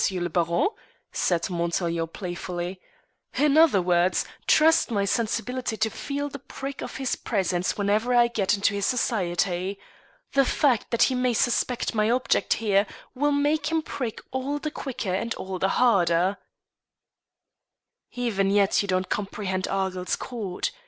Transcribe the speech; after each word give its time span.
le 0.09 0.29
Baron," 0.31 0.67
said 1.11 1.47
Montaiglon 1.47 2.07
playfully. 2.07 2.81
"In 3.37 3.55
other 3.55 3.83
words, 3.83 4.25
trust 4.47 4.89
my 4.89 5.05
sensibility 5.05 5.77
to 5.77 5.91
feel 5.91 6.27
the 6.27 6.39
prick 6.39 6.81
of 6.81 6.95
his 6.95 7.15
presence 7.15 7.77
whenever 7.77 8.11
I 8.15 8.27
get 8.27 8.55
into 8.55 8.73
his 8.73 8.87
society. 8.87 9.77
The 10.33 10.43
fact 10.43 10.89
that 10.89 11.03
he 11.03 11.13
may 11.13 11.35
suspect 11.35 11.93
my 11.93 12.09
object 12.09 12.53
here 12.53 12.87
will 13.13 13.31
make 13.31 13.67
him 13.71 13.83
prick 13.83 14.21
all 14.31 14.57
the 14.57 14.71
quicker 14.71 15.13
and 15.13 15.35
all 15.35 15.59
the 15.59 15.69
harder." 15.77 16.37
"Even 18.11 18.49
yet 18.49 18.81
you 18.81 18.87
don't 18.87 19.07
comprehend 19.07 19.67
Argyll's 19.67 20.15
court. 20.15 20.71